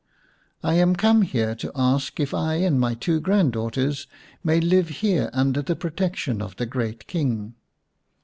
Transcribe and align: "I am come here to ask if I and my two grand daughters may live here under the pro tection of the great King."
"I 0.63 0.73
am 0.77 0.95
come 0.95 1.21
here 1.21 1.53
to 1.53 1.71
ask 1.75 2.19
if 2.19 2.33
I 2.33 2.55
and 2.55 2.79
my 2.79 2.95
two 2.95 3.19
grand 3.19 3.51
daughters 3.53 4.07
may 4.43 4.59
live 4.59 4.89
here 4.89 5.29
under 5.31 5.61
the 5.61 5.75
pro 5.75 5.91
tection 5.91 6.41
of 6.41 6.55
the 6.55 6.65
great 6.65 7.05
King." 7.05 7.53